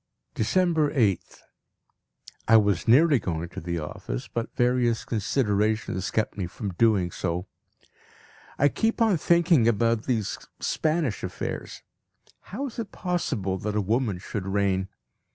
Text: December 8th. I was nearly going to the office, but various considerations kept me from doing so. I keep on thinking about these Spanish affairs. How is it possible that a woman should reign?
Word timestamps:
December 0.33 0.91
8th. 0.95 1.41
I 2.47 2.57
was 2.57 2.87
nearly 2.87 3.19
going 3.19 3.49
to 3.49 3.61
the 3.61 3.77
office, 3.77 4.27
but 4.27 4.49
various 4.55 5.05
considerations 5.05 6.09
kept 6.09 6.35
me 6.35 6.47
from 6.47 6.73
doing 6.73 7.11
so. 7.11 7.45
I 8.57 8.67
keep 8.69 8.99
on 8.99 9.17
thinking 9.17 9.67
about 9.67 10.05
these 10.05 10.39
Spanish 10.59 11.23
affairs. 11.23 11.83
How 12.49 12.65
is 12.65 12.79
it 12.79 12.91
possible 12.91 13.59
that 13.59 13.75
a 13.75 13.79
woman 13.81 14.17
should 14.17 14.47
reign? 14.47 14.87